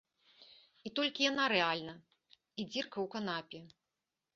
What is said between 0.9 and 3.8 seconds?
толькі яна рэальна і дзірка ў канапе.